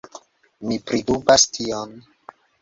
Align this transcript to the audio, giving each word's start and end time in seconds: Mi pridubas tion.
Mi 0.69 0.77
pridubas 0.87 1.45
tion. 1.59 1.95